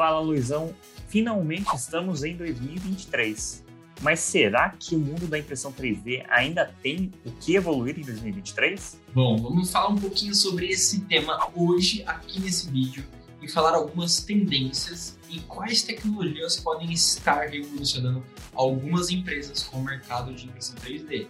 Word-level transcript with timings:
Fala 0.00 0.18
Luizão, 0.18 0.74
finalmente 1.08 1.76
estamos 1.76 2.24
em 2.24 2.34
2023. 2.34 3.62
Mas 4.00 4.20
será 4.20 4.70
que 4.70 4.96
o 4.96 4.98
mundo 4.98 5.26
da 5.26 5.38
impressão 5.38 5.70
3D 5.70 6.24
ainda 6.30 6.74
tem 6.82 7.12
o 7.22 7.30
que 7.32 7.54
evoluir 7.54 7.98
em 7.98 8.02
2023? 8.04 8.98
Bom, 9.12 9.36
vamos 9.36 9.70
falar 9.70 9.88
um 9.88 9.98
pouquinho 9.98 10.34
sobre 10.34 10.68
esse 10.68 11.02
tema 11.02 11.50
hoje 11.54 12.02
aqui 12.06 12.40
nesse 12.40 12.70
vídeo 12.70 13.04
e 13.42 13.46
falar 13.46 13.74
algumas 13.74 14.22
tendências 14.22 15.18
e 15.28 15.38
quais 15.40 15.82
tecnologias 15.82 16.58
podem 16.58 16.90
estar 16.90 17.50
revolucionando 17.50 18.24
algumas 18.54 19.10
empresas 19.10 19.64
com 19.64 19.80
o 19.80 19.84
mercado 19.84 20.32
de 20.32 20.46
impressão 20.46 20.76
3D. 20.76 21.26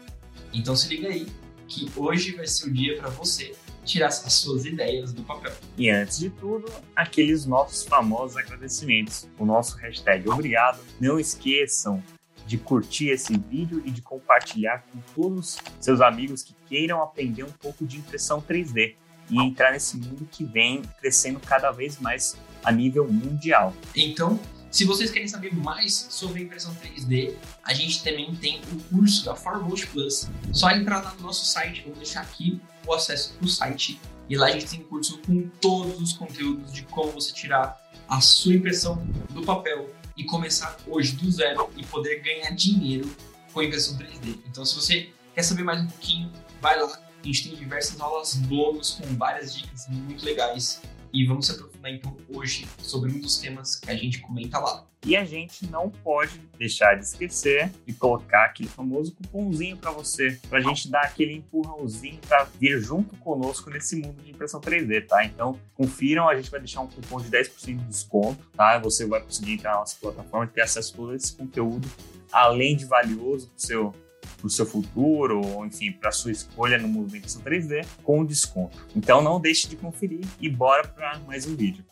Então 0.52 0.76
se 0.76 0.88
liga 0.90 1.08
aí 1.08 1.26
que 1.66 1.90
hoje 1.96 2.36
vai 2.36 2.46
ser 2.46 2.68
o 2.68 2.72
dia 2.72 2.98
para 2.98 3.10
você 3.10 3.52
tirar 3.84 4.08
as 4.08 4.32
suas 4.32 4.64
ideias 4.64 5.12
do 5.12 5.22
papel. 5.22 5.52
E 5.76 5.90
antes 5.90 6.18
de 6.18 6.30
tudo, 6.30 6.70
aqueles 6.94 7.46
nossos 7.46 7.84
famosos 7.84 8.36
agradecimentos. 8.36 9.28
O 9.38 9.44
nosso 9.44 9.76
hashtag 9.78 10.28
obrigado. 10.28 10.80
Não 11.00 11.18
esqueçam 11.18 12.02
de 12.46 12.58
curtir 12.58 13.10
esse 13.10 13.38
vídeo 13.38 13.82
e 13.84 13.90
de 13.90 14.02
compartilhar 14.02 14.84
com 14.92 14.98
todos 15.14 15.58
seus 15.78 16.00
amigos 16.00 16.42
que 16.42 16.54
queiram 16.68 17.02
aprender 17.02 17.44
um 17.44 17.52
pouco 17.52 17.86
de 17.86 17.98
impressão 17.98 18.40
3D 18.40 18.94
e 19.30 19.40
entrar 19.40 19.70
nesse 19.72 19.96
mundo 19.96 20.28
que 20.30 20.44
vem 20.44 20.82
crescendo 21.00 21.38
cada 21.38 21.70
vez 21.70 21.98
mais 22.00 22.36
a 22.64 22.72
nível 22.72 23.06
mundial. 23.06 23.72
Então, 23.94 24.38
se 24.70 24.84
vocês 24.84 25.10
querem 25.10 25.26
saber 25.26 25.52
mais 25.52 26.06
sobre 26.10 26.42
impressão 26.42 26.72
3D, 26.76 27.34
a 27.64 27.74
gente 27.74 28.04
também 28.04 28.32
tem 28.36 28.60
o 28.72 28.80
curso 28.84 29.24
da 29.24 29.34
Formost 29.34 29.88
Plus. 29.88 30.28
Só 30.52 30.70
entrar 30.70 31.02
lá 31.02 31.12
no 31.14 31.22
nosso 31.22 31.44
site, 31.44 31.82
vou 31.84 31.94
deixar 31.96 32.20
aqui 32.20 32.60
o 32.86 32.94
acesso 32.94 33.34
para 33.34 33.44
o 33.44 33.48
site. 33.48 34.00
E 34.28 34.36
lá 34.36 34.46
a 34.46 34.52
gente 34.52 34.66
tem 34.66 34.80
um 34.80 34.84
curso 34.84 35.18
com 35.26 35.48
todos 35.60 36.00
os 36.00 36.12
conteúdos 36.12 36.72
de 36.72 36.82
como 36.84 37.10
você 37.10 37.32
tirar 37.32 37.80
a 38.08 38.20
sua 38.20 38.54
impressão 38.54 39.04
do 39.30 39.42
papel 39.42 39.90
e 40.16 40.22
começar 40.22 40.76
hoje 40.86 41.12
do 41.16 41.28
zero 41.32 41.68
e 41.76 41.84
poder 41.84 42.20
ganhar 42.20 42.50
dinheiro 42.50 43.10
com 43.52 43.62
impressão 43.62 43.98
3D. 43.98 44.38
Então, 44.46 44.64
se 44.64 44.76
você 44.76 45.12
quer 45.34 45.42
saber 45.42 45.64
mais 45.64 45.80
um 45.80 45.88
pouquinho, 45.88 46.30
vai 46.62 46.80
lá. 46.80 46.86
A 47.22 47.26
gente 47.26 47.48
tem 47.48 47.58
diversas 47.58 48.00
aulas 48.00 48.34
bônus 48.34 48.92
com 48.92 49.16
várias 49.16 49.52
dicas 49.52 49.88
muito 49.88 50.24
legais 50.24 50.80
e 51.12 51.26
vamos 51.26 51.46
se 51.46 51.52
aprofundar 51.52 51.92
então 51.92 52.16
hoje 52.32 52.66
sobre 52.78 53.12
um 53.12 53.20
dos 53.20 53.38
temas 53.38 53.76
que 53.76 53.90
a 53.90 53.94
gente 53.94 54.20
comenta 54.20 54.58
lá. 54.58 54.86
E 55.06 55.16
a 55.16 55.24
gente 55.24 55.66
não 55.66 55.88
pode 55.88 56.38
deixar 56.58 56.94
de 56.94 57.04
esquecer 57.04 57.72
de 57.86 57.94
colocar 57.94 58.44
aquele 58.44 58.68
famoso 58.68 59.14
cupomzinho 59.14 59.76
para 59.78 59.90
você, 59.90 60.38
para 60.48 60.58
a 60.58 60.60
gente 60.60 60.90
dar 60.90 61.00
aquele 61.00 61.32
empurrãozinho 61.32 62.18
para 62.28 62.44
vir 62.44 62.78
junto 62.80 63.16
conosco 63.16 63.70
nesse 63.70 63.96
mundo 63.96 64.22
de 64.22 64.30
impressão 64.30 64.60
3D, 64.60 65.06
tá? 65.06 65.24
Então, 65.24 65.58
confiram, 65.74 66.28
a 66.28 66.36
gente 66.36 66.50
vai 66.50 66.60
deixar 66.60 66.82
um 66.82 66.86
cupom 66.86 67.18
de 67.18 67.30
10% 67.30 67.64
de 67.64 67.84
desconto, 67.84 68.46
tá? 68.54 68.78
Você 68.78 69.06
vai 69.06 69.22
conseguir 69.22 69.54
entrar 69.54 69.72
na 69.72 69.78
nossa 69.78 69.96
plataforma 69.98 70.44
e 70.44 70.48
ter 70.48 70.60
acesso 70.60 70.92
a 70.92 70.96
todo 70.96 71.14
esse 71.14 71.34
conteúdo, 71.34 71.88
além 72.30 72.76
de 72.76 72.84
valioso 72.84 73.46
para 73.46 73.56
o 73.56 73.60
seu 73.60 73.94
para 74.36 74.46
o 74.46 74.50
seu 74.50 74.66
futuro, 74.66 75.40
ou 75.40 75.66
enfim, 75.66 75.92
para 75.92 76.10
sua 76.10 76.30
escolha 76.30 76.78
no 76.78 76.88
impressão 77.16 77.42
3D, 77.42 77.86
com 78.02 78.24
desconto. 78.24 78.86
Então 78.94 79.22
não 79.22 79.40
deixe 79.40 79.68
de 79.68 79.76
conferir 79.76 80.24
e 80.40 80.48
bora 80.48 80.86
para 80.86 81.18
mais 81.20 81.46
um 81.46 81.54
vídeo. 81.54 81.84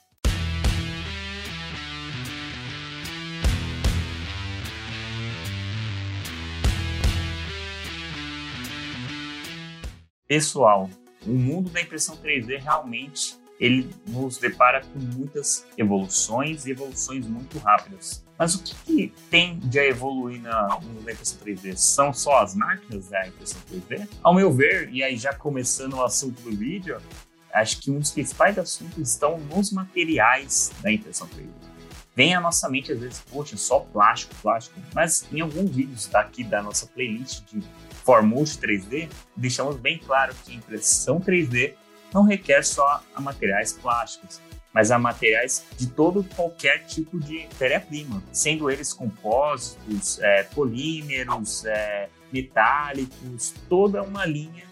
Pessoal, 10.27 10.91
o 11.27 11.31
mundo 11.31 11.71
da 11.71 11.81
impressão 11.81 12.17
3D 12.19 12.59
realmente 12.61 13.39
ele 13.59 13.91
nos 14.07 14.39
depara 14.39 14.83
com 14.83 14.99
muitas 14.99 15.67
evoluções 15.77 16.67
e 16.67 16.71
evoluções 16.71 17.27
muito 17.27 17.59
rápidas. 17.59 18.28
Mas 18.39 18.55
o 18.55 18.63
que, 18.63 18.75
que 18.75 19.13
tem 19.29 19.59
de 19.59 19.81
evoluir 19.81 20.41
na, 20.41 20.69
na 20.69 21.13
impressão 21.13 21.39
3D? 21.45 21.77
São 21.77 22.15
só 22.15 22.43
as 22.43 22.55
máquinas 22.55 23.09
da 23.09 23.27
impressão 23.27 23.61
3D? 23.69 24.09
Ao 24.23 24.33
meu 24.33 24.53
ver, 24.53 24.91
e 24.93 25.03
aí 25.03 25.17
já 25.17 25.35
começando 25.35 25.95
o 25.95 26.05
assunto 26.05 26.41
do 26.43 26.57
vídeo, 26.57 27.01
acho 27.53 27.81
que 27.81 27.91
um 27.91 27.99
dos 27.99 28.13
principais 28.13 28.57
assuntos 28.57 28.97
estão 29.11 29.39
nos 29.39 29.73
materiais 29.73 30.71
da 30.81 30.93
impressão 30.93 31.27
3D. 31.29 31.51
Vem 32.15 32.35
à 32.35 32.41
nossa 32.41 32.69
mente 32.69 32.93
às 32.93 32.99
vezes, 32.99 33.23
poxa, 33.31 33.57
só 33.57 33.81
plástico, 33.81 34.35
plástico. 34.43 34.81
Mas 34.95 35.27
em 35.33 35.41
alguns 35.41 35.71
vídeos 35.71 36.07
daqui 36.07 36.43
da 36.45 36.63
nossa 36.63 36.87
playlist 36.87 37.43
de 37.53 37.63
Formult 38.05 38.51
3D, 38.59 39.09
deixamos 39.37 39.77
bem 39.77 39.99
claro 39.99 40.35
que 40.45 40.55
impressão 40.55 41.21
3D 41.21 41.75
não 42.13 42.23
requer 42.23 42.65
só 42.65 43.03
materiais 43.19 43.73
plásticos, 43.73 44.41
mas 44.79 44.93
a 44.93 44.99
materiais 44.99 45.65
de 45.77 45.89
todo 45.89 46.23
qualquer 46.37 46.87
tipo 46.87 47.19
de 47.19 47.41
matéria-prima, 47.49 48.23
sendo 48.31 48.71
eles 48.71 48.93
compósitos, 48.93 50.21
é, 50.21 50.45
polímeros, 50.45 51.65
é, 51.65 52.09
metálicos, 52.33 53.53
toda 53.69 54.05
uma 54.05 54.25
linha 54.25 54.65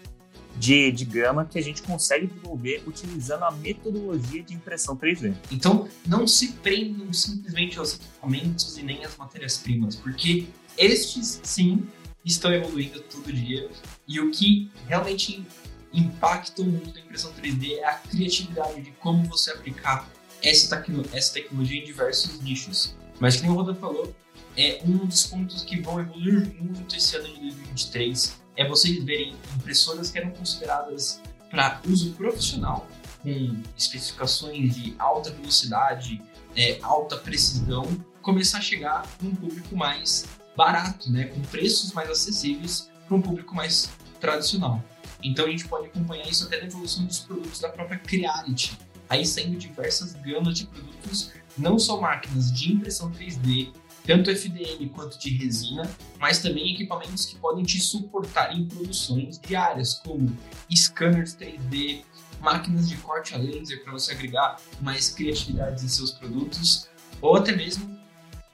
de, 0.55 0.93
de 0.93 1.03
gama 1.03 1.43
que 1.43 1.59
a 1.59 1.61
gente 1.61 1.81
consegue 1.81 2.27
desenvolver 2.27 2.83
utilizando 2.87 3.43
a 3.43 3.51
metodologia 3.51 4.41
de 4.41 4.53
impressão 4.53 4.95
3D. 4.95 5.35
Então, 5.51 5.89
não 6.05 6.25
se 6.25 6.53
prendam 6.53 7.11
simplesmente 7.11 7.77
aos 7.77 7.95
equipamentos 7.95 8.77
e 8.77 8.83
nem 8.83 9.03
às 9.03 9.17
matérias-primas, 9.17 9.97
porque 9.97 10.47
estes, 10.77 11.41
sim, 11.43 11.85
estão 12.23 12.53
evoluindo 12.53 13.01
todo 13.01 13.29
dia 13.33 13.69
e 14.07 14.21
o 14.21 14.31
que 14.31 14.71
realmente 14.87 15.45
impacta 15.93 16.61
o 16.61 16.65
mundo 16.65 16.91
da 16.91 16.99
impressão 16.99 17.31
3D 17.33 17.77
é 17.77 17.85
a 17.85 17.93
criatividade 17.93 18.81
de 18.81 18.91
como 18.91 19.23
você 19.25 19.51
aplicar 19.51 20.07
essa, 20.43 20.75
tecno 20.75 21.03
essa 21.13 21.33
tecnologia 21.33 21.81
em 21.81 21.85
diversos 21.85 22.39
nichos. 22.41 22.95
Mas, 23.19 23.37
como 23.37 23.53
o 23.53 23.55
Rodan 23.55 23.75
falou, 23.75 24.15
é 24.55 24.81
um 24.85 25.05
dos 25.05 25.25
pontos 25.25 25.63
que 25.63 25.81
vão 25.81 25.99
evoluir 25.99 26.53
muito 26.59 26.95
esse 26.95 27.15
ano 27.15 27.27
de 27.27 27.39
2023 27.39 28.47
é 28.55 28.67
vocês 28.67 29.03
verem 29.03 29.35
impressoras 29.55 30.09
que 30.09 30.17
eram 30.17 30.31
consideradas 30.31 31.21
para 31.49 31.79
uso 31.87 32.13
profissional, 32.13 32.87
com 33.21 33.61
especificações 33.77 34.75
de 34.75 34.95
alta 34.97 35.31
velocidade, 35.31 36.21
é, 36.55 36.79
alta 36.81 37.17
precisão, 37.17 37.85
começar 38.21 38.57
a 38.57 38.61
chegar 38.61 39.07
um 39.23 39.33
público 39.33 39.75
mais 39.75 40.25
barato, 40.55 41.11
né, 41.11 41.25
com 41.25 41.39
preços 41.43 41.93
mais 41.93 42.09
acessíveis 42.09 42.89
para 43.07 43.15
um 43.15 43.21
público 43.21 43.55
mais 43.55 43.89
tradicional. 44.19 44.83
Então 45.23 45.45
a 45.45 45.49
gente 45.49 45.67
pode 45.67 45.87
acompanhar 45.87 46.27
isso 46.27 46.45
até 46.45 46.59
na 46.59 46.67
evolução 46.67 47.05
dos 47.05 47.19
produtos 47.19 47.59
da 47.59 47.69
própria 47.69 47.97
Creality, 47.99 48.77
aí 49.09 49.25
saindo 49.25 49.57
diversas 49.57 50.13
gamas 50.13 50.57
de 50.57 50.65
produtos, 50.65 51.31
não 51.57 51.79
só 51.79 51.99
máquinas 51.99 52.51
de 52.51 52.73
impressão 52.73 53.11
3D, 53.11 53.71
tanto 54.05 54.31
FDM 54.31 54.87
quanto 54.89 55.19
de 55.19 55.29
resina, 55.29 55.89
mas 56.17 56.39
também 56.39 56.73
equipamentos 56.73 57.25
que 57.25 57.35
podem 57.35 57.63
te 57.65 57.79
suportar 57.79 58.55
em 58.55 58.65
produções 58.65 59.37
diárias, 59.37 59.95
como 59.95 60.31
scanners 60.73 61.35
3D, 61.35 62.03
máquinas 62.39 62.87
de 62.87 62.95
corte 62.97 63.33
a 63.35 63.37
laser 63.37 63.83
para 63.83 63.91
você 63.91 64.13
agregar 64.13 64.57
mais 64.79 65.09
criatividade 65.09 65.83
em 65.83 65.89
seus 65.89 66.11
produtos, 66.11 66.87
ou 67.21 67.35
até 67.35 67.51
mesmo 67.51 67.97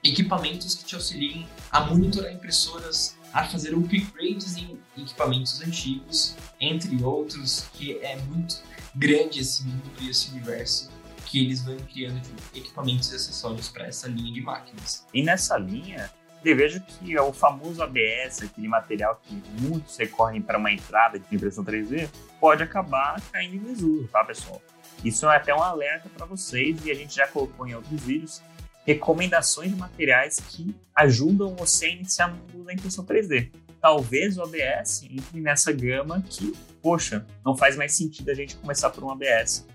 equipamentos 0.03 0.75
que 0.75 0.85
te 0.85 0.95
auxiliem 0.95 1.47
a 1.71 1.81
monitorar 1.81 2.33
impressoras 2.33 3.15
a 3.33 3.45
fazer 3.45 3.73
upgrades 3.73 4.57
em 4.57 4.79
equipamentos 4.97 5.59
antigos, 5.61 6.35
entre 6.61 7.03
outros, 7.03 7.67
que 7.73 7.97
é 7.97 8.15
muito 8.17 8.61
grande 8.95 9.39
esse 9.39 9.63
mundo 9.63 9.91
e 9.99 10.09
esse 10.09 10.29
universo 10.31 10.91
que 11.25 11.43
eles 11.43 11.63
vão 11.63 11.75
criando 11.91 12.21
de 12.21 12.59
equipamentos 12.59 13.11
e 13.11 13.15
acessórios 13.15 13.67
para 13.67 13.87
essa 13.87 14.07
linha 14.07 14.31
de 14.31 14.41
máquinas. 14.41 15.03
E 15.11 15.23
nessa 15.23 15.57
linha, 15.57 16.11
eu 16.45 16.55
vejo 16.55 16.79
que 16.81 17.17
o 17.17 17.33
famoso 17.33 17.81
ABS, 17.81 18.43
aquele 18.43 18.67
material 18.67 19.19
que 19.23 19.41
muitos 19.61 19.97
recorrem 19.97 20.41
para 20.41 20.59
uma 20.59 20.71
entrada 20.71 21.17
de 21.17 21.35
impressão 21.35 21.63
3D, 21.63 22.07
pode 22.39 22.61
acabar 22.61 23.19
caindo 23.31 23.55
em 23.55 23.59
desuso, 23.59 24.07
tá, 24.09 24.23
pessoal? 24.23 24.61
Isso 25.03 25.27
é 25.27 25.35
até 25.35 25.55
um 25.55 25.63
alerta 25.63 26.07
para 26.09 26.25
vocês 26.27 26.85
e 26.85 26.91
a 26.91 26.93
gente 26.93 27.15
já 27.15 27.27
colocou 27.27 27.65
em 27.65 27.73
outros 27.73 27.99
vídeos 28.01 28.41
recomendações 28.85 29.71
de 29.71 29.77
materiais 29.77 30.39
que 30.39 30.75
ajudam 30.95 31.55
você 31.55 31.87
a 31.87 31.89
iniciar 31.89 32.27
no 32.27 32.35
mundo 32.53 32.65
da 32.65 32.73
impressão 32.73 33.05
3D. 33.05 33.51
Talvez 33.81 34.37
o 34.37 34.43
ABS 34.43 35.03
entre 35.03 35.41
nessa 35.41 35.71
gama 35.71 36.23
que, 36.29 36.53
poxa, 36.81 37.25
não 37.45 37.55
faz 37.55 37.75
mais 37.75 37.93
sentido 37.93 38.29
a 38.29 38.33
gente 38.33 38.55
começar 38.55 38.89
por 38.89 39.03
um 39.03 39.09
ABS 39.09 39.65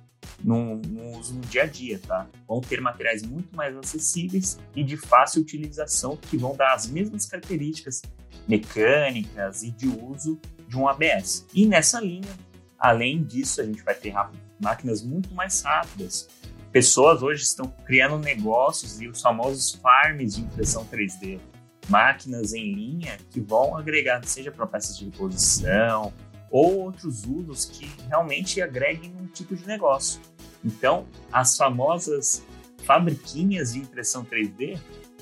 no, 0.43 0.77
no 0.77 1.19
uso 1.19 1.35
no 1.35 1.41
dia 1.43 1.65
a 1.65 1.67
dia, 1.67 1.99
tá? 1.99 2.27
Vão 2.47 2.61
ter 2.61 2.81
materiais 2.81 3.23
muito 3.23 3.55
mais 3.55 3.77
acessíveis 3.77 4.59
e 4.75 4.83
de 4.83 4.97
fácil 4.97 5.43
utilização 5.43 6.17
que 6.17 6.37
vão 6.37 6.57
dar 6.57 6.75
as 6.75 6.87
mesmas 6.87 7.27
características 7.27 8.03
mecânicas 8.47 9.63
e 9.63 9.71
de 9.71 9.89
uso 9.89 10.41
de 10.67 10.77
um 10.77 10.89
ABS. 10.89 11.47
E 11.53 11.67
nessa 11.67 12.01
linha, 12.01 12.31
além 12.79 13.23
disso, 13.23 13.61
a 13.61 13.65
gente 13.65 13.83
vai 13.83 13.95
ter 13.95 14.15
máquinas 14.61 15.03
muito 15.03 15.35
mais 15.35 15.63
rápidas, 15.63 16.29
pessoas 16.73 17.23
hoje 17.23 17.43
estão 17.43 17.73
criando 17.87 18.19
negócios 18.19 19.01
e 19.01 19.09
os 19.09 19.21
famosos 19.21 19.73
farms 19.75 20.37
de 20.37 20.43
impressão 20.43 20.85
3D, 20.87 21.41
máquinas 21.89 22.53
em 22.53 22.75
linha 22.75 23.17
que 23.31 23.41
vão 23.41 23.77
agregar, 23.77 24.23
seja 24.25 24.53
para 24.53 24.67
peças 24.67 24.99
de 24.99 25.07
reposição 25.07 26.13
ou 26.51 26.79
outros 26.81 27.25
usos 27.25 27.65
que 27.65 27.91
realmente 28.09 28.61
agreguem 28.61 29.15
um 29.21 29.27
tipo 29.27 29.55
de 29.55 29.67
negócio. 29.67 30.21
Então, 30.65 31.07
as 31.33 31.57
famosas 31.57 32.43
fabriquinhas 32.85 33.73
de 33.73 33.81
impressão 33.81 34.25
3D, 34.25 34.79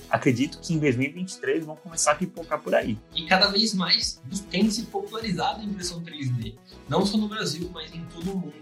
acredito 0.09 0.61
que 0.61 0.73
em 0.73 0.79
2023 0.79 1.65
vão 1.65 1.77
começar 1.77 2.13
a 2.13 2.15
pipocar 2.15 2.61
por 2.61 2.75
aí. 2.75 2.99
E 3.15 3.27
cada 3.27 3.49
vez 3.49 3.75
mais 3.75 4.23
tem 4.51 4.71
se 4.71 4.85
popularizado 4.85 5.61
a 5.61 5.65
impressão 5.65 6.01
3D, 6.03 6.55
não 6.89 7.05
só 7.05 7.17
no 7.19 7.29
Brasil, 7.29 7.69
mas 7.73 7.93
em 7.93 8.05
todo 8.07 8.33
o 8.33 8.37
mundo, 8.37 8.55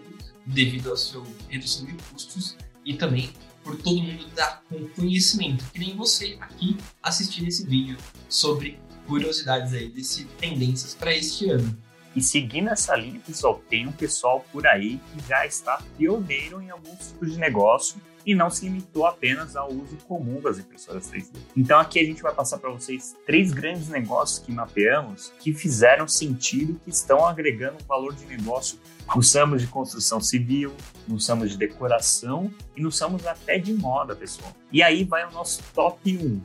devido 0.46 0.92
à 0.92 0.96
sua 0.96 1.22
redução 1.48 1.87
de 1.87 1.94
custos 2.10 2.56
e 2.84 2.94
também 2.94 3.31
por 3.62 3.76
todo 3.76 4.02
mundo 4.02 4.26
dar 4.34 4.62
com 4.69 4.86
conhecimento, 4.88 5.64
que 5.72 5.78
nem 5.78 5.96
você 5.96 6.36
aqui 6.40 6.76
assistindo 7.02 7.48
esse 7.48 7.66
vídeo 7.66 7.96
sobre 8.28 8.78
curiosidades 9.06 9.72
aí 9.72 9.88
desse 9.88 10.25
tendências 10.38 10.94
para 10.94 11.14
este 11.14 11.48
ano. 11.50 11.76
E 12.14 12.22
seguindo 12.22 12.69
essa 12.69 12.94
linha, 12.94 13.20
pessoal, 13.20 13.60
tem 13.69 13.88
um 13.88 13.92
pessoal 13.92 14.44
por 14.52 14.66
aí 14.66 15.00
que 15.12 15.28
já 15.28 15.44
está 15.46 15.82
pioneiro 15.96 16.60
em 16.62 16.70
alguns 16.70 17.08
tipos 17.08 17.32
de 17.32 17.38
negócio 17.38 18.00
e 18.26 18.35
não 18.35 18.50
se 18.50 18.65
limitou 18.65 19.06
apenas 19.06 19.56
ao 19.56 19.71
uso 19.73 19.97
comum 20.09 20.41
das 20.41 20.59
impressoras 20.59 21.11
3D. 21.11 21.37
Então 21.56 21.79
aqui 21.79 21.99
a 21.99 22.05
gente 22.05 22.23
vai 22.23 22.35
passar 22.35 22.59
para 22.59 22.71
vocês 22.71 23.17
três 23.26 23.53
grandes 23.53 23.88
negócios 23.88 24.38
que 24.38 24.53
mapeamos 24.53 25.32
que 25.38 25.53
fizeram 25.53 26.09
sentido, 26.09 26.81
que 26.85 26.91
estão 26.91 27.26
agregando 27.26 27.76
valor 27.87 28.15
de 28.15 28.25
negócio 28.26 28.79
nos 29.15 29.35
ramos 29.35 29.61
de 29.61 29.69
construção 29.69 30.21
civil, 30.21 30.75
nos 31.06 31.29
ramos 31.29 31.50
de 31.50 31.59
decoração 31.59 32.50
e 32.76 32.82
nos 32.82 32.99
ramos 32.99 33.26
até 33.26 33.59
de 33.59 33.73
moda, 33.75 34.17
pessoal. 34.17 34.55
E 34.73 34.82
aí 34.82 35.05
vai 35.05 35.26
o 35.26 35.31
nosso 35.31 35.62
top 35.75 36.17
1. 36.17 36.41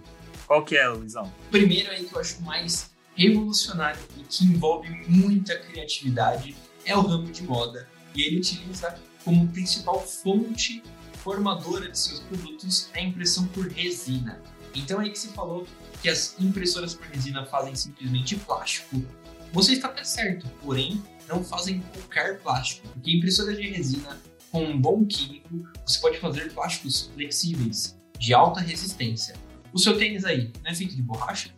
Qual 0.46 0.66
que 0.66 0.76
é, 0.76 0.88
Luizão? 0.88 1.32
Primeiro 1.52 1.92
aí 1.92 2.04
que 2.04 2.14
eu 2.14 2.20
acho 2.20 2.42
mais 2.42 2.92
revolucionário 3.16 4.00
e 4.18 4.24
que 4.24 4.46
envolve 4.46 4.90
muita 5.08 5.58
criatividade 5.60 6.56
é 6.86 6.96
o 6.96 7.02
ramo 7.02 7.32
de 7.32 7.44
moda. 7.44 7.88
E 8.16 8.22
ele 8.24 8.38
utiliza 8.38 8.96
como 9.24 9.48
principal 9.50 10.02
fonte 10.02 10.82
formadora 11.30 11.92
de 11.92 12.00
seus 12.00 12.22
produtos 12.22 12.90
a 12.96 13.02
impressão 13.02 13.46
por 13.50 13.68
resina. 13.68 14.42
Então 14.74 15.00
é 15.00 15.04
aí 15.04 15.12
que 15.12 15.20
se 15.20 15.28
falou 15.28 15.68
que 16.02 16.10
as 16.10 16.36
impressoras 16.40 16.96
por 16.96 17.06
resina 17.06 17.46
fazem 17.46 17.76
simplesmente 17.76 18.36
plástico. 18.36 19.06
Você 19.54 19.74
está 19.74 19.90
até 19.90 20.04
certo, 20.04 20.48
porém 20.60 21.00
não 21.28 21.44
fazem 21.44 21.82
qualquer 21.94 22.40
plástico, 22.40 22.88
porque 22.88 23.12
impressoras 23.12 23.56
de 23.56 23.70
resina 23.70 24.20
com 24.52 24.64
um 24.64 24.82
bom 24.82 25.06
químico 25.06 25.70
você 25.86 26.00
pode 26.00 26.18
fazer 26.18 26.52
plásticos 26.52 27.12
flexíveis 27.14 27.96
de 28.18 28.34
alta 28.34 28.60
resistência. 28.60 29.36
O 29.72 29.78
seu 29.78 30.00
tênis 30.00 30.26
aí 30.26 30.52
não 30.64 30.72
é 30.72 30.74
feito 30.74 30.96
de 30.96 31.02
borracha? 31.04 31.54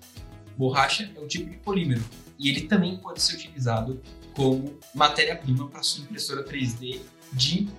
Borracha 0.58 1.10
é 1.16 1.20
um 1.22 1.28
tipo 1.28 1.50
de 1.50 1.56
polímero 1.56 2.04
e 2.38 2.50
ele 2.50 2.68
também 2.68 2.98
pode 2.98 3.22
ser 3.22 3.36
utilizado 3.36 4.02
como 4.34 4.78
matéria-prima 4.94 5.70
para 5.70 5.82
sua 5.82 6.04
impressora 6.04 6.44
3D 6.44 7.00
de 7.32 7.70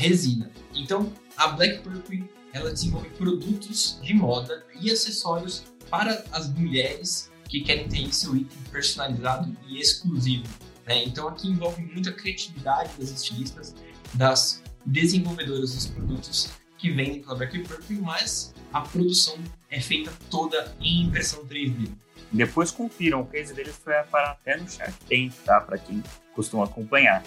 resina. 0.00 0.50
Então, 0.74 1.12
a 1.36 1.48
Black 1.48 1.82
Purple 1.82 2.24
ela 2.52 2.70
desenvolve 2.72 3.10
produtos 3.10 3.98
de 4.02 4.14
moda 4.14 4.64
e 4.80 4.90
acessórios 4.90 5.64
para 5.90 6.24
as 6.32 6.48
mulheres 6.48 7.30
que 7.48 7.60
querem 7.60 7.86
ter 7.86 8.12
seu 8.12 8.34
item 8.34 8.58
personalizado 8.72 9.54
e 9.68 9.78
exclusivo. 9.78 10.44
Né? 10.86 11.04
Então, 11.04 11.28
aqui 11.28 11.48
envolve 11.48 11.82
muita 11.82 12.12
criatividade 12.12 12.90
das 12.98 13.10
estilistas, 13.10 13.74
das 14.14 14.62
desenvolvedoras 14.86 15.74
dos 15.74 15.86
produtos 15.86 16.50
que 16.78 16.90
vendem 16.90 17.20
pela 17.20 17.34
Black 17.34 17.58
Purple, 17.58 18.00
mas 18.00 18.54
a 18.72 18.80
produção 18.80 19.36
é 19.68 19.80
feita 19.80 20.10
toda 20.30 20.74
em 20.80 21.02
impressão 21.02 21.44
3D. 21.44 21.88
Depois 22.32 22.70
confiram, 22.70 23.20
o 23.20 23.26
case 23.26 23.52
deles 23.52 23.76
foi 23.76 23.92
parar 24.04 24.30
até 24.30 24.56
no 24.56 24.68
Shark 24.68 24.94
Tank, 25.08 25.32
tá? 25.44 25.60
Para 25.60 25.76
quem 25.76 26.02
costuma 26.34 26.64
acompanhar. 26.64 27.22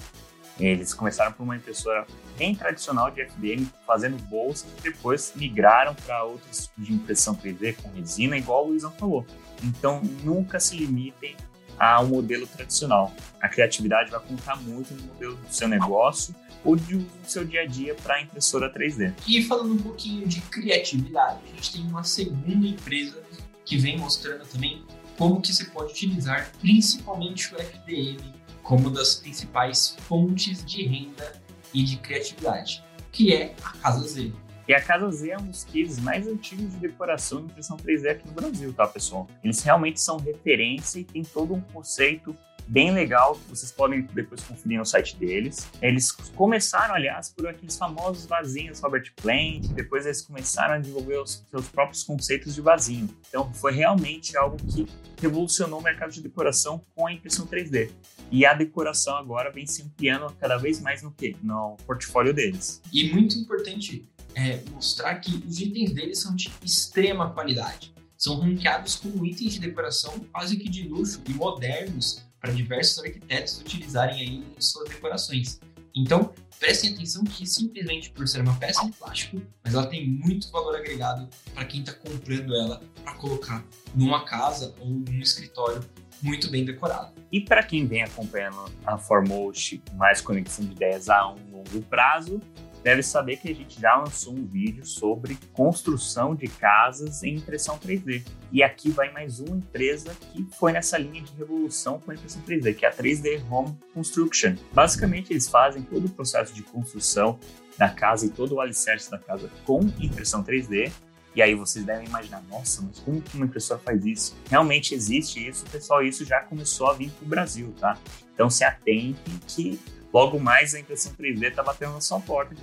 Eles 0.59 0.93
começaram 0.93 1.31
por 1.31 1.43
uma 1.43 1.55
impressora 1.55 2.05
bem 2.37 2.53
tradicional 2.55 3.09
de 3.09 3.21
FDM, 3.21 3.65
fazendo 3.85 4.17
bolsas, 4.23 4.69
depois 4.81 5.33
migraram 5.35 5.95
para 5.95 6.23
outros 6.23 6.67
tipos 6.67 6.85
de 6.85 6.93
impressão 6.93 7.35
3D 7.35 7.75
com 7.81 7.89
resina, 7.89 8.37
igual 8.37 8.65
o 8.65 8.69
Luizão 8.69 8.91
falou. 8.91 9.25
Então, 9.63 10.01
nunca 10.23 10.59
se 10.59 10.75
limitem 10.75 11.35
a 11.79 12.01
um 12.01 12.07
modelo 12.07 12.45
tradicional. 12.45 13.11
A 13.41 13.49
criatividade 13.49 14.11
vai 14.11 14.19
contar 14.19 14.55
muito 14.57 14.93
no 14.93 15.03
modelo 15.03 15.35
do 15.35 15.53
seu 15.53 15.67
negócio 15.67 16.35
ou 16.63 16.75
do 16.75 17.05
seu 17.25 17.43
dia 17.43 17.61
a 17.61 17.65
dia 17.65 17.95
para 17.95 18.15
a 18.15 18.21
impressora 18.21 18.71
3D. 18.73 19.13
E 19.27 19.43
falando 19.43 19.73
um 19.73 19.77
pouquinho 19.77 20.27
de 20.27 20.39
criatividade, 20.41 21.39
a 21.51 21.55
gente 21.55 21.73
tem 21.73 21.81
uma 21.81 22.03
segunda 22.03 22.67
empresa 22.67 23.21
que 23.65 23.77
vem 23.77 23.97
mostrando 23.97 24.45
também 24.45 24.83
como 25.17 25.41
que 25.41 25.53
você 25.53 25.65
pode 25.65 25.91
utilizar 25.91 26.51
principalmente 26.59 27.53
o 27.53 27.57
FDM 27.57 28.42
como 28.63 28.89
das 28.89 29.15
principais 29.15 29.95
fontes 30.07 30.65
de 30.65 30.83
renda 30.83 31.33
e 31.73 31.83
de 31.83 31.97
criatividade, 31.97 32.83
que 33.11 33.33
é 33.33 33.53
a 33.63 33.71
Casa 33.77 34.07
Z. 34.07 34.31
E 34.65 34.73
a 34.73 34.81
Casa 34.81 35.11
Z 35.11 35.29
é 35.29 35.37
um 35.37 35.47
dos 35.47 35.65
cases 35.65 35.99
mais 35.99 36.25
antigos 36.25 36.71
de 36.71 36.79
decoração 36.79 37.41
e 37.41 37.43
impressão 37.43 37.75
3D 37.75 38.09
aqui 38.09 38.25
no 38.25 38.33
Brasil, 38.33 38.73
tá, 38.73 38.87
pessoal? 38.87 39.27
Eles 39.43 39.61
realmente 39.61 39.99
são 39.99 40.17
referência 40.17 40.99
e 40.99 41.03
tem 41.03 41.21
todo 41.21 41.53
um 41.53 41.59
conceito 41.59 42.33
bem 42.67 42.91
legal 42.91 43.39
vocês 43.49 43.71
podem 43.71 44.01
depois 44.13 44.41
conferir 44.43 44.77
no 44.77 44.85
site 44.85 45.15
deles. 45.15 45.67
Eles 45.81 46.11
começaram, 46.11 46.95
aliás, 46.95 47.29
por 47.29 47.47
aqueles 47.47 47.77
famosos 47.77 48.25
vasinhos 48.25 48.79
Robert 48.79 49.11
Plant, 49.15 49.67
depois 49.73 50.05
eles 50.05 50.21
começaram 50.21 50.75
a 50.75 50.77
desenvolver 50.79 51.17
os 51.19 51.43
seus 51.49 51.67
próprios 51.67 52.03
conceitos 52.03 52.55
de 52.55 52.61
vasinho. 52.61 53.09
Então 53.27 53.53
foi 53.53 53.73
realmente 53.73 54.37
algo 54.37 54.57
que 54.57 54.87
revolucionou 55.21 55.79
o 55.79 55.83
mercado 55.83 56.11
de 56.11 56.21
decoração 56.21 56.81
com 56.95 57.07
a 57.07 57.13
impressão 57.13 57.45
3D. 57.45 57.89
E 58.31 58.45
a 58.45 58.53
decoração 58.53 59.15
agora 59.15 59.51
vem 59.51 59.67
se 59.67 59.83
ampliando 59.83 60.33
cada 60.39 60.57
vez 60.57 60.79
mais 60.79 61.03
no 61.03 61.11
que? 61.11 61.35
No 61.43 61.77
portfólio 61.85 62.33
deles. 62.33 62.81
E 62.91 63.11
muito 63.13 63.37
importante 63.37 64.09
é 64.35 64.59
mostrar 64.71 65.15
que 65.15 65.43
os 65.47 65.59
itens 65.59 65.93
deles 65.93 66.19
são 66.19 66.35
de 66.35 66.51
extrema 66.63 67.29
qualidade. 67.31 67.93
São 68.17 68.39
ranqueados 68.39 68.95
como 68.95 69.25
itens 69.25 69.53
de 69.53 69.59
decoração 69.59 70.17
quase 70.31 70.57
que 70.57 70.69
de 70.69 70.87
luxo 70.87 71.21
e 71.27 71.33
modernos 71.33 72.23
para 72.43 72.51
diversos 72.51 73.01
arquitetos 73.01 73.61
utilizarem 73.61 74.19
aí 74.19 74.43
em 74.57 74.61
suas 74.61 74.89
decorações. 74.89 75.61
Então, 75.95 76.33
prestem 76.59 76.93
atenção 76.93 77.23
que 77.23 77.47
simplesmente 77.47 78.09
por 78.11 78.27
ser 78.27 78.41
uma 78.41 78.53
peça 78.57 78.85
de 78.85 78.91
plástico, 78.91 79.41
mas 79.63 79.73
ela 79.73 79.87
tem 79.87 80.05
muito 80.05 80.51
valor 80.51 80.75
agregado 80.75 81.29
para 81.53 81.63
quem 81.63 81.79
está 81.79 81.93
comprando 81.93 82.53
ela 82.53 82.81
para 83.01 83.13
colocar 83.13 83.63
numa 83.95 84.25
casa 84.25 84.75
ou 84.81 84.89
num 84.89 85.21
escritório 85.21 85.79
muito 86.21 86.51
bem 86.51 86.65
decorado. 86.65 87.13
E 87.31 87.39
para 87.39 87.63
quem 87.63 87.87
vem 87.87 88.03
acompanhando 88.03 88.69
a 88.85 88.97
Formost 88.97 89.81
mais 89.93 90.19
conexão 90.19 90.65
de 90.65 90.73
ideias 90.73 91.07
a 91.07 91.29
um 91.29 91.37
longo 91.49 91.81
prazo, 91.83 92.41
deve 92.83 93.01
saber 93.01 93.37
que 93.37 93.49
a 93.49 93.55
gente 93.55 93.79
já 93.79 93.95
lançou 93.95 94.33
um 94.33 94.45
vídeo 94.45 94.85
sobre 94.85 95.37
construção 95.53 96.35
de 96.35 96.47
casas 96.47 97.23
em 97.23 97.35
impressão 97.35 97.79
3D. 97.79 98.23
E 98.51 98.61
aqui 98.61 98.91
vai 98.91 99.11
mais 99.11 99.39
uma 99.39 99.55
empresa 99.55 100.13
que 100.13 100.45
foi 100.51 100.73
nessa 100.73 100.97
linha 100.97 101.21
de 101.21 101.33
revolução 101.33 101.99
com 101.99 102.11
a 102.11 102.13
impressão 102.13 102.41
3D, 102.41 102.75
que 102.75 102.85
é 102.85 102.89
a 102.89 102.93
3D 102.93 103.41
Home 103.49 103.75
Construction. 103.93 104.55
Basicamente, 104.73 105.31
eles 105.31 105.47
fazem 105.47 105.81
todo 105.81 106.05
o 106.05 106.09
processo 106.09 106.53
de 106.53 106.61
construção 106.61 107.39
da 107.77 107.89
casa 107.89 108.25
e 108.25 108.29
todo 108.29 108.55
o 108.55 108.61
alicerce 108.61 109.09
da 109.09 109.17
casa 109.17 109.49
com 109.65 109.79
impressão 109.99 110.43
3D. 110.43 110.91
E 111.35 111.41
aí 111.41 111.55
vocês 111.55 111.83
devem 111.83 112.05
imaginar, 112.05 112.43
nossa, 112.43 112.83
mas 112.83 112.99
como 112.99 113.23
uma 113.33 113.45
impressora 113.45 113.79
faz 113.79 114.05
isso? 114.05 114.35
Realmente 114.49 114.93
existe 114.93 115.47
isso, 115.47 115.65
pessoal, 115.65 116.03
isso 116.03 116.23
já 116.23 116.41
começou 116.41 116.91
a 116.91 116.93
vir 116.93 117.09
para 117.09 117.25
o 117.25 117.27
Brasil, 117.27 117.73
tá? 117.79 117.97
Então 118.35 118.51
se 118.51 118.63
atentem 118.63 119.39
que 119.47 119.79
logo 120.13 120.39
mais 120.39 120.75
a 120.75 120.79
impressão 120.79 121.11
3D 121.13 121.49
está 121.49 121.63
batendo 121.63 121.93
na 121.93 122.01
sua 122.01 122.19
porta 122.19 122.53
de 122.53 122.61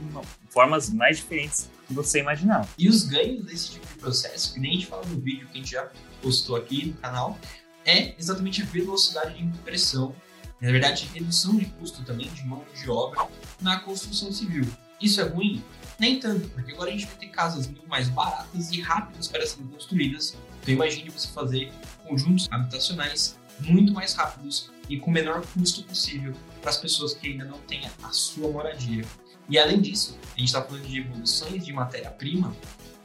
formas 0.48 0.88
mais 0.90 1.18
diferentes 1.18 1.68
que 1.88 1.92
você 1.92 2.20
imaginar. 2.20 2.68
E 2.78 2.88
os 2.88 3.02
ganhos 3.02 3.44
desse 3.44 3.72
tipo 3.72 3.86
de 3.88 3.94
processo, 3.94 4.54
que 4.54 4.60
nem 4.60 4.70
a 4.70 4.74
gente 4.74 4.86
fala 4.86 5.04
no 5.06 5.20
vídeo 5.20 5.48
que 5.48 5.52
a 5.52 5.56
gente 5.56 5.72
já 5.72 5.90
postou 6.22 6.54
aqui 6.54 6.86
no 6.86 6.94
canal, 6.94 7.36
é 7.84 8.14
exatamente 8.16 8.62
a 8.62 8.66
velocidade 8.66 9.36
de 9.36 9.42
impressão, 9.42 10.14
na 10.60 10.70
verdade, 10.70 11.10
redução 11.12 11.56
de 11.56 11.64
custo 11.64 12.04
também 12.04 12.28
de 12.28 12.44
mão 12.44 12.64
de 12.74 12.88
obra 12.88 13.26
na 13.60 13.80
construção 13.80 14.30
civil. 14.30 14.64
Isso 15.00 15.20
é 15.20 15.24
ruim? 15.24 15.64
Nem 15.98 16.20
tanto, 16.20 16.48
porque 16.50 16.72
agora 16.72 16.90
a 16.90 16.92
gente 16.92 17.06
vai 17.06 17.16
ter 17.16 17.28
casas 17.28 17.66
muito 17.66 17.88
mais 17.88 18.08
baratas 18.08 18.70
e 18.70 18.80
rápidas 18.80 19.26
para 19.26 19.44
serem 19.46 19.66
construídas. 19.68 20.36
Então 20.62 20.74
imagine 20.74 21.08
você 21.10 21.28
fazer 21.28 21.72
conjuntos 22.06 22.46
habitacionais 22.50 23.38
muito 23.60 23.92
mais 23.92 24.14
rápidos 24.14 24.70
e 24.90 24.98
com 24.98 25.10
o 25.10 25.14
menor 25.14 25.46
custo 25.54 25.84
possível 25.84 26.34
para 26.60 26.70
as 26.70 26.76
pessoas 26.76 27.14
que 27.14 27.28
ainda 27.28 27.44
não 27.44 27.58
têm 27.60 27.88
a 28.02 28.10
sua 28.10 28.50
moradia. 28.50 29.04
E 29.48 29.58
além 29.58 29.80
disso, 29.80 30.18
a 30.34 30.38
gente 30.38 30.48
está 30.48 30.62
falando 30.62 30.86
de 30.86 30.98
evoluções 30.98 31.64
de 31.64 31.72
matéria-prima, 31.72 32.54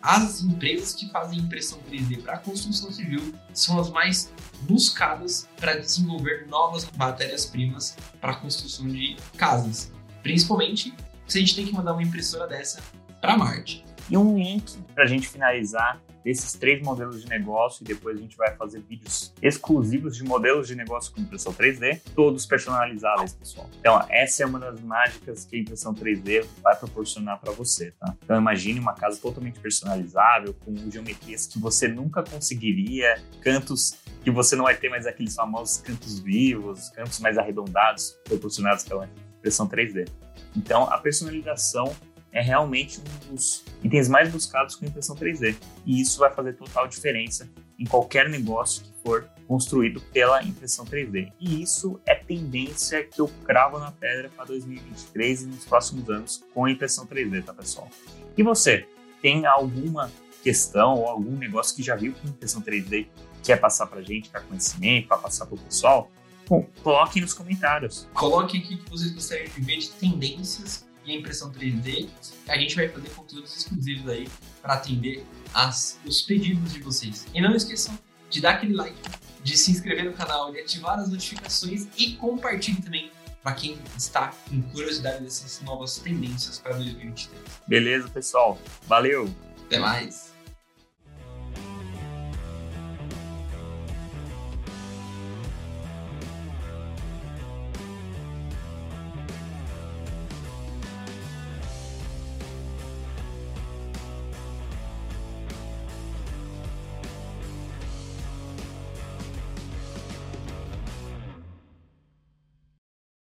as 0.02 0.44
empresas 0.44 0.94
que 0.94 1.10
fazem 1.10 1.40
impressão 1.40 1.80
3D 1.90 2.22
para 2.22 2.34
a 2.34 2.38
construção 2.38 2.92
civil 2.92 3.34
são 3.54 3.80
as 3.80 3.90
mais 3.90 4.32
buscadas 4.62 5.48
para 5.58 5.76
desenvolver 5.76 6.48
novas 6.48 6.88
matérias-primas 6.96 7.96
para 8.20 8.32
a 8.32 8.36
construção 8.36 8.88
de 8.88 9.16
casas. 9.38 9.92
Principalmente 10.22 10.94
se 11.28 11.38
a 11.38 11.42
gente 11.42 11.56
tem 11.56 11.66
que 11.66 11.74
mandar 11.74 11.94
uma 11.94 12.04
impressora 12.04 12.48
dessa 12.48 12.84
para 13.20 13.38
Marte. 13.38 13.84
E 14.08 14.16
um 14.16 14.38
link 14.38 14.78
para 14.94 15.06
a 15.06 15.08
gente 15.08 15.28
finalizar 15.28 16.00
desses 16.26 16.54
três 16.54 16.82
modelos 16.82 17.22
de 17.22 17.30
negócio 17.30 17.84
e 17.84 17.86
depois 17.86 18.18
a 18.18 18.20
gente 18.20 18.36
vai 18.36 18.56
fazer 18.56 18.82
vídeos 18.82 19.32
exclusivos 19.44 20.18
de 20.18 20.24
modelos 20.24 20.68
de 20.68 20.76
negócio 20.76 21.14
com 21.14 21.22
impressão 21.22 21.54
3D, 21.54 22.02
todos 22.16 22.48
personalizáveis, 22.48 23.34
pessoal. 23.34 23.70
Então, 23.80 24.04
essa 24.10 24.42
é 24.42 24.46
uma 24.48 24.60
das 24.60 24.82
mágicas 24.82 25.46
que 25.46 25.56
a 25.56 25.60
impressão 25.60 25.94
3D 25.94 26.44
vai 26.64 26.76
proporcionar 26.76 27.40
para 27.40 27.52
você, 27.52 27.92
tá? 27.92 28.16
Então, 28.24 28.36
imagine 28.38 28.80
uma 28.80 28.96
casa 28.96 29.20
totalmente 29.22 29.60
personalizável, 29.60 30.56
com 30.66 30.76
geometrias 30.90 31.46
que 31.46 31.60
você 31.60 31.88
nunca 31.88 32.24
conseguiria, 32.24 33.22
cantos 33.42 33.96
que 34.24 34.32
você 34.32 34.56
não 34.56 34.64
vai 34.64 34.76
ter 34.76 34.90
mais 34.90 35.06
aqueles 35.06 35.36
famosos 35.36 35.78
cantos 35.78 36.20
vivos, 36.20 36.90
cantos 36.90 37.20
mais 37.20 37.38
arredondados, 37.38 38.18
proporcionados 38.24 38.84
pela 38.84 39.08
impressão 39.38 39.68
3D. 39.70 40.10
Então, 40.58 40.86
a 40.86 40.98
personalização 40.98 41.96
é 42.36 42.42
realmente 42.42 43.00
um 43.00 43.34
dos 43.34 43.64
itens 43.82 44.10
mais 44.10 44.30
buscados 44.30 44.76
com 44.76 44.86
impressão 44.86 45.16
3D. 45.16 45.56
E 45.86 46.02
isso 46.02 46.20
vai 46.20 46.32
fazer 46.32 46.54
total 46.54 46.86
diferença 46.86 47.50
em 47.80 47.86
qualquer 47.86 48.30
negócio 48.30 48.84
que 48.84 48.92
for 49.04 49.28
construído 49.48 50.02
pela 50.14 50.44
impressão 50.44 50.86
3D. 50.86 51.32
E 51.40 51.62
isso 51.62 52.00
é 52.06 52.14
tendência 52.14 53.06
que 53.06 53.22
eu 53.22 53.30
cravo 53.46 53.80
na 53.80 53.92
pedra 53.92 54.30
para 54.36 54.46
2023 54.46 55.44
e 55.44 55.46
nos 55.46 55.64
próximos 55.64 56.10
anos 56.10 56.44
com 56.54 56.66
a 56.66 56.72
impressão 56.72 57.08
3D, 57.08 57.44
tá, 57.44 57.54
pessoal? 57.54 57.90
E 58.38 58.44
você, 58.44 58.86
tem 59.22 59.46
alguma 59.46 60.12
questão 60.44 60.96
ou 60.96 61.08
algum 61.08 61.38
negócio 61.38 61.74
que 61.74 61.82
já 61.82 61.96
viu 61.96 62.14
com 62.14 62.28
impressão 62.28 62.62
3D 62.62 63.08
quer 63.42 63.58
passar 63.58 63.86
para 63.86 64.02
gente, 64.02 64.30
quer 64.30 64.44
conhecimento, 64.44 65.08
para 65.08 65.18
passar 65.18 65.46
para 65.46 65.56
o 65.56 65.58
pessoal? 65.60 66.12
Bom, 66.50 66.68
coloque 66.84 67.22
nos 67.22 67.34
comentários. 67.34 68.08
Coloque 68.14 68.58
aqui 68.58 68.78
que 68.78 68.90
vocês 68.90 69.14
gostariam 69.14 69.48
de 69.48 69.62
ver 69.62 69.78
de 69.78 69.92
tendências 69.92 70.86
e 71.06 71.16
impressão 71.16 71.52
3D. 71.52 72.08
A 72.48 72.58
gente 72.58 72.76
vai 72.76 72.88
fazer 72.90 73.10
conteúdos 73.10 73.56
exclusivos 73.56 74.10
aí 74.10 74.28
para 74.62 74.74
atender 74.74 75.26
as, 75.54 76.00
os 76.06 76.22
pedidos 76.22 76.74
de 76.74 76.80
vocês. 76.80 77.26
E 77.34 77.42
não 77.42 77.56
esqueçam 77.56 77.98
de 78.30 78.42
dar 78.42 78.56
aquele 78.56 78.74
like, 78.74 78.96
de 79.44 79.58
se 79.58 79.72
inscrever 79.72 80.06
no 80.06 80.14
canal, 80.14 80.52
de 80.52 80.60
ativar 80.60 81.00
as 81.00 81.10
notificações 81.10 81.88
e 81.98 82.14
compartilhe 82.14 82.82
também 82.82 83.12
para 83.42 83.54
quem 83.54 83.78
está 83.96 84.34
com 84.50 84.62
curiosidade 84.72 85.24
dessas 85.24 85.62
novas 85.62 86.00
tendências 86.00 86.58
para 86.58 86.74
2023. 86.74 87.42
Beleza, 87.68 88.10
pessoal. 88.10 88.60
Valeu! 88.88 89.34
Até 89.68 89.78
mais! 89.78 90.35